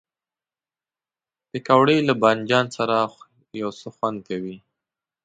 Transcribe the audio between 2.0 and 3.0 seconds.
له بادنجان سره